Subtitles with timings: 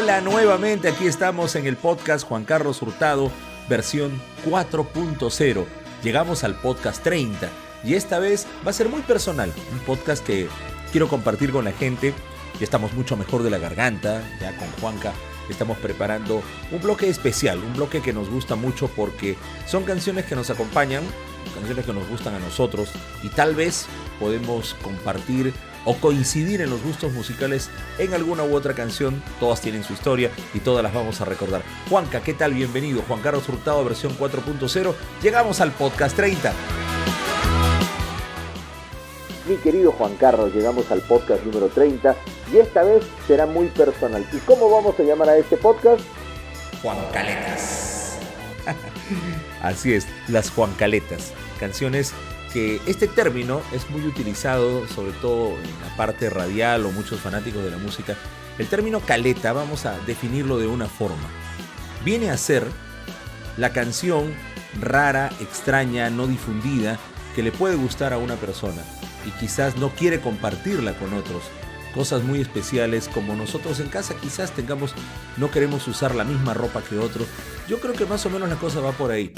[0.00, 3.32] Hola nuevamente, aquí estamos en el podcast Juan Carlos Hurtado,
[3.68, 5.64] versión 4.0.
[6.04, 7.50] Llegamos al podcast 30
[7.82, 10.46] y esta vez va a ser muy personal, un podcast que
[10.92, 12.14] quiero compartir con la gente.
[12.60, 15.12] Ya estamos mucho mejor de la garganta, ya con Juanca
[15.50, 19.36] estamos preparando un bloque especial, un bloque que nos gusta mucho porque
[19.66, 21.02] son canciones que nos acompañan,
[21.54, 22.90] canciones que nos gustan a nosotros
[23.24, 23.86] y tal vez
[24.20, 25.52] podemos compartir
[25.88, 29.22] o coincidir en los gustos musicales en alguna u otra canción.
[29.40, 31.62] Todas tienen su historia y todas las vamos a recordar.
[31.88, 32.52] Juanca, ¿qué tal?
[32.52, 33.00] Bienvenido.
[33.08, 34.94] Juan Carlos Hurtado, versión 4.0.
[35.22, 36.52] Llegamos al podcast 30.
[39.48, 42.14] Mi querido Juan Carlos, llegamos al podcast número 30
[42.52, 44.26] y esta vez será muy personal.
[44.30, 46.02] ¿Y cómo vamos a llamar a este podcast?
[46.82, 48.18] Juan Caletas.
[49.62, 51.32] Así es, las Juan Caletas.
[51.58, 52.12] Canciones
[52.52, 57.62] que este término es muy utilizado, sobre todo en la parte radial o muchos fanáticos
[57.64, 58.16] de la música.
[58.58, 61.28] El término caleta, vamos a definirlo de una forma.
[62.04, 62.66] Viene a ser
[63.56, 64.34] la canción
[64.80, 66.98] rara, extraña, no difundida,
[67.34, 68.82] que le puede gustar a una persona
[69.26, 71.42] y quizás no quiere compartirla con otros.
[71.94, 74.94] Cosas muy especiales como nosotros en casa quizás tengamos,
[75.36, 77.26] no queremos usar la misma ropa que otros.
[77.68, 79.32] Yo creo que más o menos la cosa va por ahí.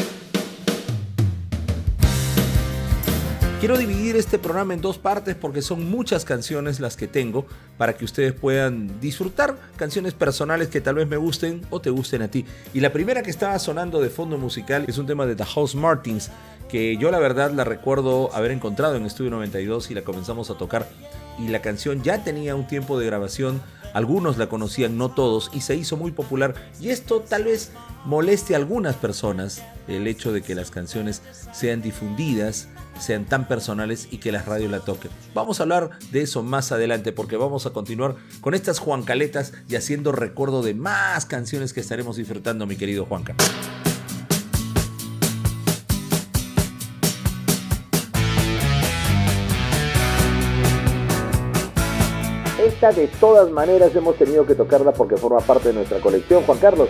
[3.60, 7.44] Quiero dividir este programa en dos partes porque son muchas canciones las que tengo
[7.76, 12.22] para que ustedes puedan disfrutar canciones personales que tal vez me gusten o te gusten
[12.22, 12.46] a ti.
[12.72, 15.74] Y la primera que estaba sonando de fondo musical es un tema de The House
[15.74, 16.30] Martins
[16.70, 20.54] que yo la verdad la recuerdo haber encontrado en Estudio 92 y la comenzamos a
[20.54, 20.88] tocar
[21.38, 23.60] y la canción ya tenía un tiempo de grabación,
[23.92, 27.72] algunos la conocían, no todos, y se hizo muy popular y esto tal vez
[28.06, 31.20] moleste a algunas personas el hecho de que las canciones
[31.52, 32.68] sean difundidas
[33.00, 35.10] sean tan personales y que las radios la toquen.
[35.34, 39.76] Vamos a hablar de eso más adelante porque vamos a continuar con estas Juancaletas y
[39.76, 43.34] haciendo recuerdo de más canciones que estaremos disfrutando, mi querido Juanca.
[52.64, 56.58] Esta de todas maneras hemos tenido que tocarla porque forma parte de nuestra colección, Juan
[56.58, 56.88] Carlos.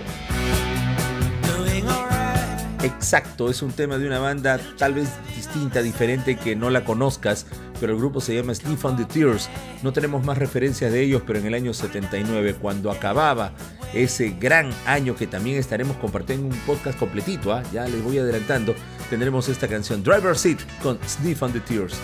[2.82, 5.08] Exacto, es un tema de una banda tal vez
[5.50, 7.44] distinta, diferente, que no la conozcas,
[7.80, 9.48] pero el grupo se llama Sleep on the Tears.
[9.82, 13.52] No tenemos más referencias de ellos, pero en el año 79, cuando acababa
[13.92, 17.64] ese gran año que también estaremos compartiendo un podcast completito, ¿ah?
[17.72, 18.76] ya les voy adelantando,
[19.08, 21.98] tendremos esta canción Driver Seat con Sniff on the Tears.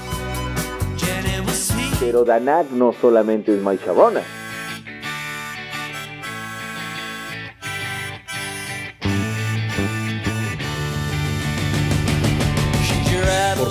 [2.00, 4.22] Pero Danag no solamente es My Sharona.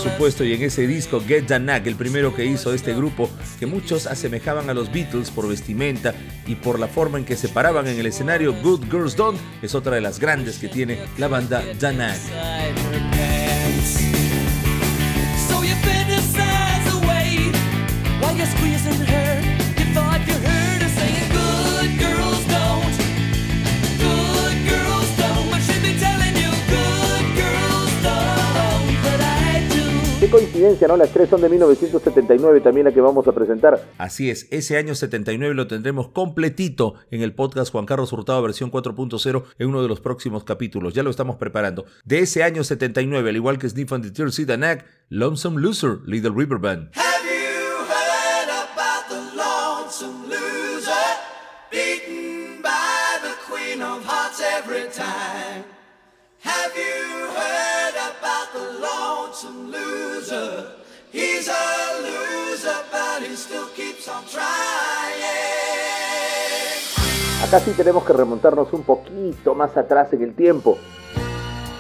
[0.06, 3.30] Supuesto, y en ese disco Get Danak, el primero que hizo este grupo,
[3.60, 6.14] que muchos asemejaban a los Beatles por vestimenta
[6.46, 9.74] y por la forma en que se paraban en el escenario, Good Girls Don't, es
[9.74, 12.18] otra de las grandes que tiene la banda Danak.
[30.36, 30.98] Coincidencia, ¿no?
[30.98, 33.80] Las tres son de 1979, también la que vamos a presentar.
[33.98, 38.70] Así es, ese año 79 lo tendremos completito en el podcast Juan Carlos Hurtado versión
[38.70, 40.94] 4.0 en uno de los próximos capítulos.
[40.94, 41.86] Ya lo estamos preparando.
[42.04, 46.00] De ese año 79, al igual que Sniff and the Tears y Danak, Lonesome Loser,
[46.06, 46.90] Little River Band.
[61.16, 61.54] He's a
[62.04, 64.46] loser, but he still keeps on trying.
[67.42, 70.78] Acá sí tenemos que remontarnos un poquito más atrás en el tiempo.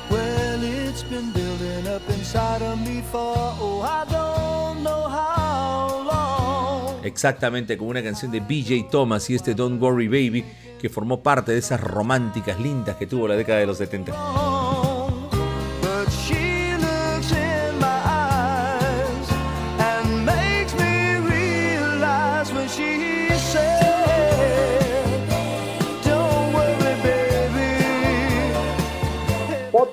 [0.09, 7.03] Well, it's been building up inside of me for, oh, I don't know how long.
[7.05, 10.45] Exactamente, como una canción de BJ Thomas y este Don't Worry Baby
[10.79, 14.13] que formó parte de esas románticas lindas que tuvo la década de los 70.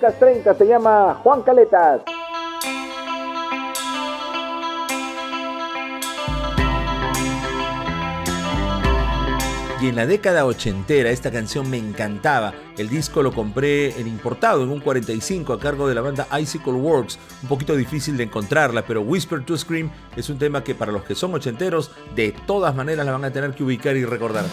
[0.02, 2.02] Podcast 30 se llama Juan Caletas.
[9.80, 12.52] Y en la década ochentera esta canción me encantaba.
[12.76, 16.72] El disco lo compré en importado en un 45 a cargo de la banda Icicle
[16.72, 17.20] Works.
[17.44, 21.04] Un poquito difícil de encontrarla, pero Whisper to Scream es un tema que para los
[21.04, 24.46] que son ochenteros de todas maneras la van a tener que ubicar y recordar.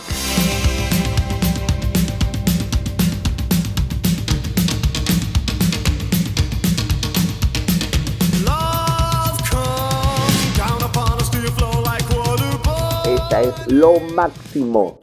[13.67, 14.99] Lo máximo.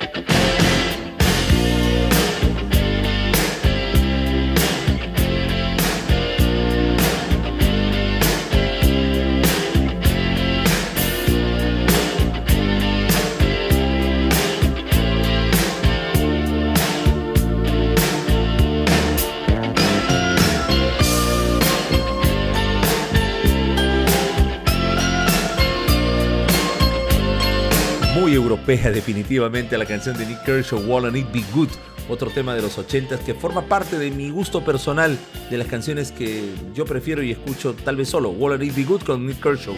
[28.67, 31.69] Definitivamente la canción de Nick Kershaw, Wall and It Be Good,
[32.09, 35.17] otro tema de los 80 que forma parte de mi gusto personal
[35.49, 38.83] de las canciones que yo prefiero y escucho tal vez solo, Wall and It Be
[38.83, 39.75] Good con Nick Kershaw.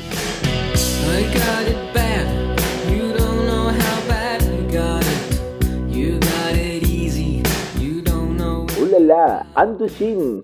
[8.80, 9.46] ¡Ulala!
[9.54, 10.40] Andushin.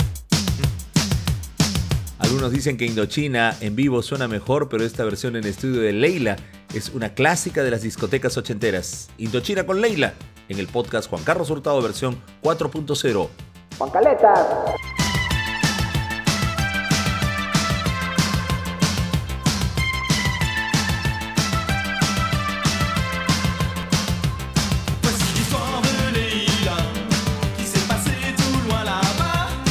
[2.19, 6.37] Algunos dicen que Indochina en vivo suena mejor, pero esta versión en estudio de Leila
[6.79, 9.09] es una clásica de las discotecas ochenteras.
[9.19, 10.15] Indochina con Leila,
[10.49, 13.29] en el podcast Juan Carlos Hurtado versión 4.0.
[13.79, 14.65] Juan Caleta.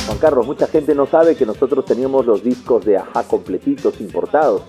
[0.06, 4.64] Juan Carlos, mucha gente no sabe que nosotros teníamos los discos de Aja completitos importados.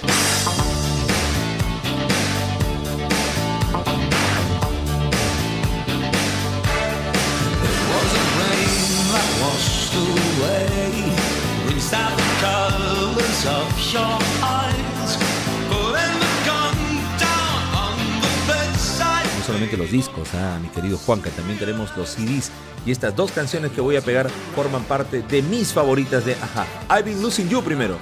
[19.94, 22.50] Discos, ah, mi querido Juanca, también tenemos los CDs.
[22.84, 26.66] Y estas dos canciones que voy a pegar forman parte de mis favoritas de Aja.
[26.90, 27.96] I've been losing you primero.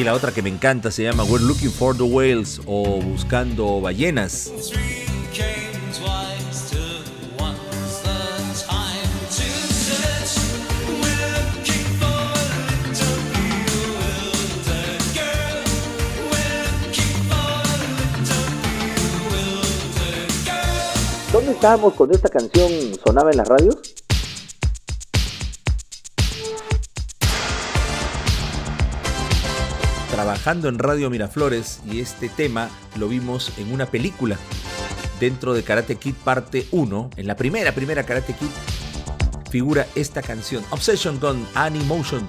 [0.00, 3.82] Y la otra que me encanta se llama We're Looking for the Whales o Buscando
[3.82, 4.50] Ballenas.
[21.30, 22.70] ¿Dónde estábamos cuando esta canción
[23.04, 23.89] sonaba en las radios?
[30.46, 34.36] En Radio Miraflores y este tema lo vimos en una película
[35.20, 38.48] dentro de Karate Kid parte 1, en la primera, primera Karate Kid,
[39.50, 42.26] figura esta canción, Obsession con Animotion.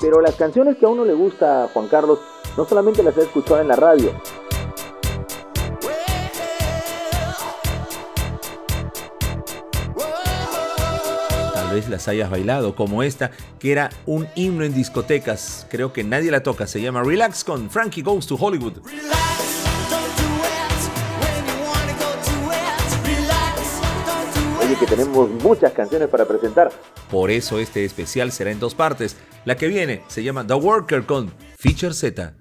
[0.00, 2.20] Pero las canciones que a uno le gusta, Juan Carlos,
[2.56, 4.12] no solamente las he escuchado en la radio,
[11.78, 15.66] vez las hayas bailado, como esta, que era un himno en discotecas.
[15.70, 16.66] Creo que nadie la toca.
[16.66, 18.78] Se llama Relax con Frankie Goes to Hollywood.
[24.60, 26.70] Oye, que tenemos muchas canciones para presentar.
[27.10, 29.16] Por eso este especial será en dos partes.
[29.44, 32.34] La que viene se llama The Worker con Feature Z.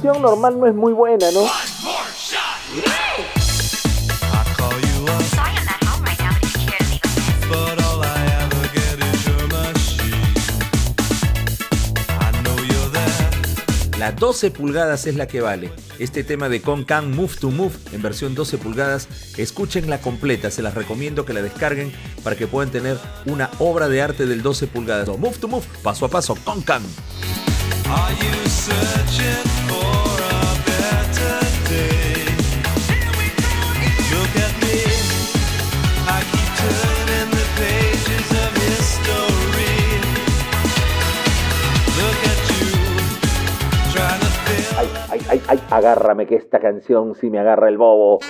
[0.00, 1.40] versión normal no es muy buena, ¿no?
[13.98, 15.72] La 12 pulgadas es la que vale.
[15.98, 20.74] Este tema de Can Move to Move en versión 12 pulgadas, escúchenla completa, se las
[20.74, 25.08] recomiendo que la descarguen para que puedan tener una obra de arte del 12 pulgadas.
[25.18, 26.82] Move to Move, paso a paso, Can.
[45.70, 48.20] Agárrame que esta canción sí me agarra el bobo.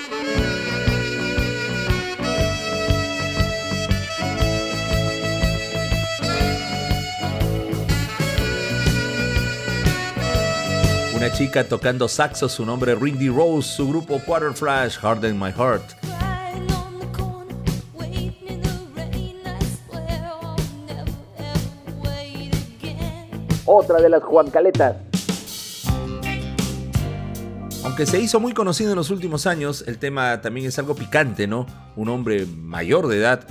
[11.16, 15.82] Una chica tocando saxo, su nombre Rindy Rose, su grupo Quarter Flash, Harden My Heart.
[23.64, 25.07] Otra de las Juancaletas.
[27.98, 31.48] Aunque se hizo muy conocido en los últimos años, el tema también es algo picante,
[31.48, 31.66] ¿no?
[31.96, 33.44] Un hombre mayor de edad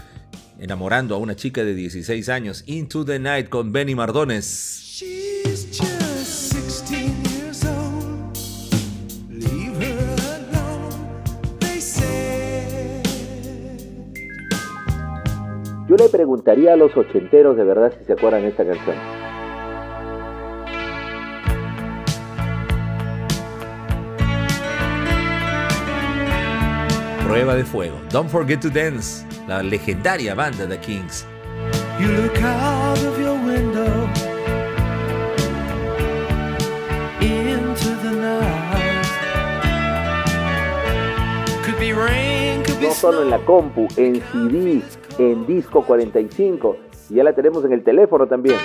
[0.58, 2.64] enamorando a una chica de 16 años.
[2.66, 5.04] Into the Night con Benny Mardones.
[15.90, 19.17] Yo le preguntaría a los ochenteros de verdad si se acuerdan de esta canción.
[27.38, 27.96] Prueba de fuego.
[28.12, 29.24] Don't forget to dance.
[29.48, 31.24] La legendaria banda The Kings.
[32.00, 34.10] You look out of your window
[37.22, 39.06] into the night.
[41.64, 44.82] Could be rain, could be no solo en la compu, en CD,
[45.20, 46.78] en disco 45
[47.12, 48.58] y ya la tenemos en el teléfono también.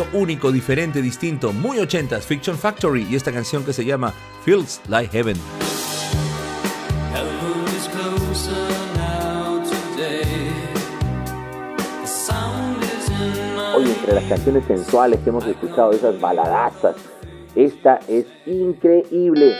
[0.00, 4.12] Sonido único, diferente, distinto, muy ochentas, Fiction Factory y esta canción que se llama
[4.44, 5.36] Feels Like Heaven.
[13.76, 16.96] Hoy entre las canciones sensuales que hemos escuchado, esas baladazas,
[17.54, 19.54] esta es increíble.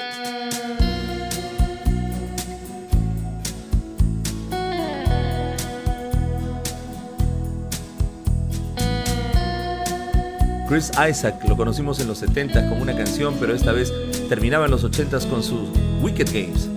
[10.70, 13.92] Chris Isaac lo conocimos en los 70 con una canción, pero esta vez
[14.28, 15.68] terminaba en los 80 con sus
[16.00, 16.68] Wicked Games.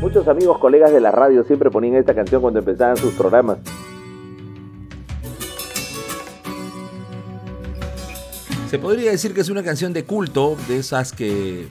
[0.00, 3.58] Muchos amigos, colegas de la radio siempre ponían esta canción cuando empezaban sus programas.
[8.70, 11.68] Se podría decir que es una canción de culto, de esas que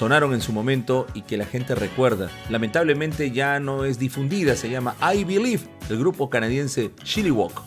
[0.00, 2.30] sonaron en su momento y que la gente recuerda.
[2.48, 7.60] Lamentablemente ya no es difundida, se llama I Believe, del grupo canadiense Chili Walk.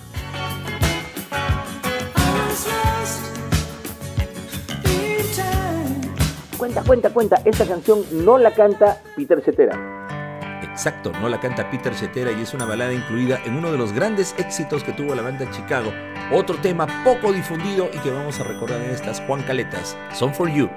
[6.58, 10.60] Cuenta, cuenta, cuenta, esta canción no la canta Peter Cetera.
[10.64, 13.92] Exacto, no la canta Peter Cetera y es una balada incluida en uno de los
[13.92, 15.92] grandes éxitos que tuvo la banda Chicago.
[16.36, 20.50] Otro tema poco difundido y que vamos a recordar en estas Juan Caletas, Son for
[20.52, 20.68] You.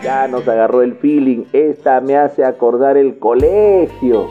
[0.00, 4.30] Ya nos agarró el feeling, esta me hace acordar el colegio.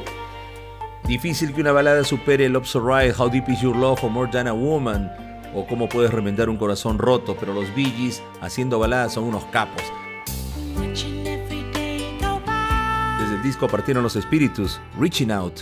[1.03, 4.31] Difícil que una balada supere Love So Right, How Deep Is Your Love o More
[4.31, 5.11] Than a Woman
[5.53, 9.83] o cómo puedes remendar un corazón roto, pero los Bee haciendo baladas son unos capos.
[13.49, 15.61] Disco partieron los espíritus, Reaching Out.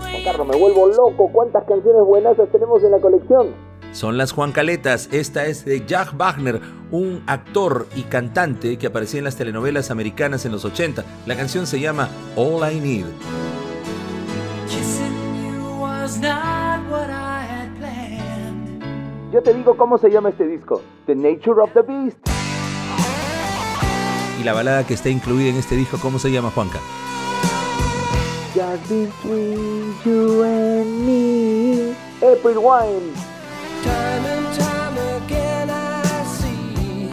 [0.00, 4.52] Juan Carlos, me vuelvo loco, cuántas canciones buenas tenemos en la colección son las Juan
[4.52, 5.10] Caletas.
[5.12, 10.46] Esta es de Jack Wagner, un actor y cantante que aparecía en las telenovelas americanas
[10.46, 11.04] en los 80.
[11.26, 13.04] La canción se llama All I Need.
[19.32, 22.18] Yo te digo cómo se llama este disco, The Nature of the Beast.
[24.38, 26.78] Y la balada que está incluida en este disco, ¿cómo se llama, Juanca?
[28.54, 33.14] Just between you and me, April Wine.
[33.82, 37.08] Time and time again I see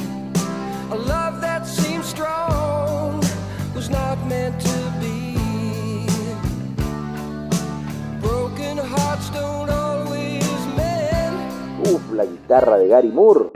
[0.92, 3.22] a love that seems strong
[3.74, 5.38] was not meant to be.
[8.20, 9.59] Broken hearts don't
[12.20, 13.52] la guitarra de Gary Moore.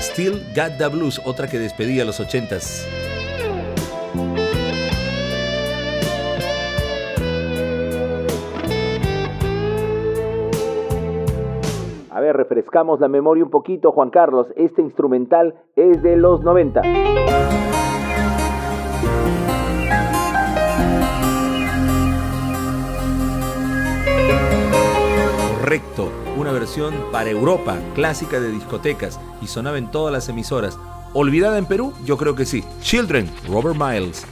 [0.00, 2.88] Still Got the Blues, otra que despedía a los ochentas.
[12.10, 14.46] A ver, refrescamos la memoria un poquito, Juan Carlos.
[14.56, 17.75] Este instrumental es de los 90.
[26.36, 30.78] Una versión para Europa, clásica de discotecas, y sonaba en todas las emisoras.
[31.12, 31.92] ¿Olvidada en Perú?
[32.04, 32.64] Yo creo que sí.
[32.80, 34.26] Children, Robert Miles.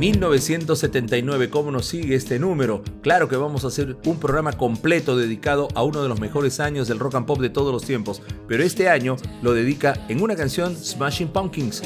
[0.00, 1.50] 1979.
[1.50, 2.82] ¿Cómo nos sigue este número?
[3.02, 6.88] Claro que vamos a hacer un programa completo dedicado a uno de los mejores años
[6.88, 10.36] del rock and pop de todos los tiempos, pero este año lo dedica en una
[10.36, 11.82] canción Smashing Pumpkins.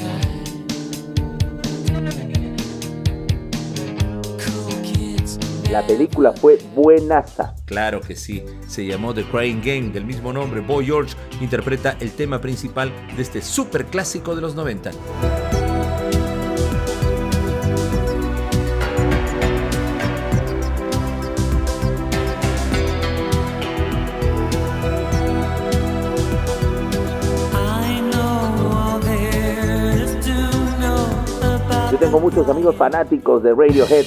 [5.69, 7.53] La película fue buenaza.
[7.65, 10.61] Claro que sí, se llamó The Crying Game, del mismo nombre.
[10.61, 14.91] Boy George interpreta el tema principal de este super clásico de los 90.
[32.05, 34.05] Tengo muchos amigos fanáticos de Radiohead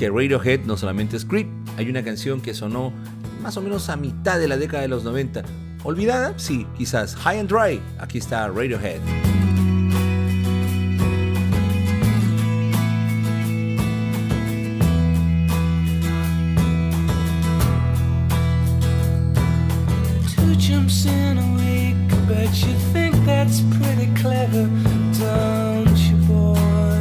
[0.00, 2.90] que Radiohead no solamente es Creep, hay una canción que sonó
[3.42, 5.42] más o menos a mitad de la década de los 90.
[5.84, 6.32] ¿Olvidada?
[6.38, 7.14] Sí, quizás.
[7.16, 7.82] High and Dry.
[7.98, 9.29] Aquí está Radiohead.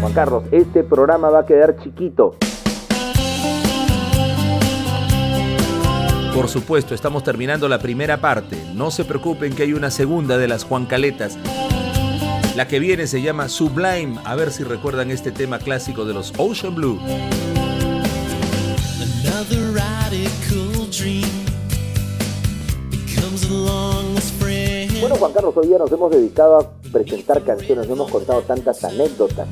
[0.01, 2.35] Juan Carlos, este programa va a quedar chiquito.
[6.35, 8.57] Por supuesto, estamos terminando la primera parte.
[8.75, 11.37] No se preocupen que hay una segunda de las Juan Caletas.
[12.55, 14.19] La que viene se llama Sublime.
[14.23, 16.99] A ver si recuerdan este tema clásico de los Ocean Blue.
[20.99, 21.38] Bueno,
[25.19, 29.49] Juan Carlos, hoy día nos hemos dedicado a presentar canciones, nos hemos contado tantas anécdotas.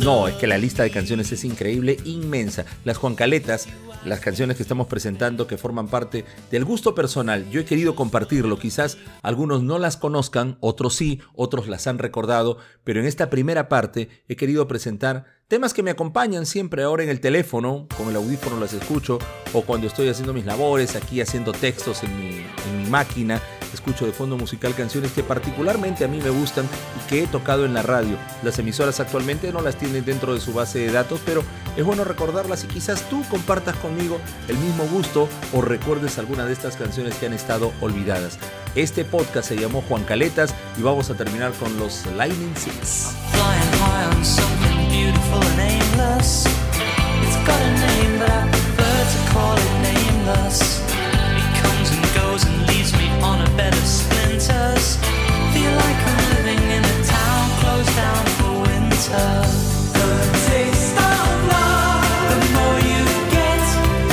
[0.00, 2.66] No, es que la lista de canciones es increíble, inmensa.
[2.84, 3.68] Las Juan Caletas
[4.04, 7.48] las canciones que estamos presentando que forman parte del gusto personal.
[7.50, 12.58] Yo he querido compartirlo, quizás algunos no las conozcan, otros sí, otros las han recordado,
[12.84, 17.10] pero en esta primera parte he querido presentar temas que me acompañan siempre ahora en
[17.10, 19.18] el teléfono, con el audífono las escucho,
[19.52, 23.40] o cuando estoy haciendo mis labores, aquí haciendo textos en mi máquina,
[23.74, 26.66] escucho de fondo musical canciones que particularmente a mí me gustan
[26.98, 28.16] y que he tocado en la radio.
[28.42, 31.42] Las emisoras actualmente no las tienen dentro de su base de datos, pero
[31.76, 36.52] es bueno recordarlas y quizás tú compartas conmigo el mismo gusto o recuerdes alguna de
[36.52, 38.38] estas canciones que han estado olvidadas.
[38.74, 43.14] Este podcast se llamó Juan Caletas y vamos a terminar con los Lightning Six.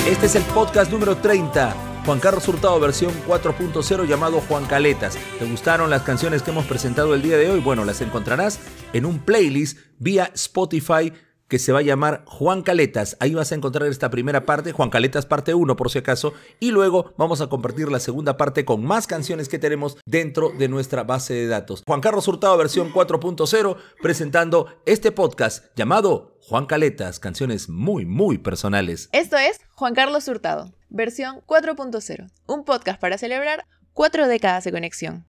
[0.09, 1.73] Este es el podcast número 30.
[2.05, 5.17] Juan Carlos Hurtado versión 4.0 llamado Juan Caletas.
[5.37, 7.59] ¿Te gustaron las canciones que hemos presentado el día de hoy?
[7.59, 8.59] Bueno, las encontrarás
[8.91, 11.13] en un playlist vía Spotify
[11.49, 13.17] que se va a llamar Juan Caletas.
[13.19, 16.71] Ahí vas a encontrar esta primera parte, Juan Caletas parte 1 por si acaso, y
[16.71, 21.03] luego vamos a compartir la segunda parte con más canciones que tenemos dentro de nuestra
[21.03, 21.83] base de datos.
[21.85, 29.09] Juan Carlos Hurtado versión 4.0 presentando este podcast llamado Juan Caletas, canciones muy, muy personales.
[29.11, 35.17] Esto es Juan Carlos Hurtado, versión 4.0, un podcast para celebrar cuatro décadas de conexión.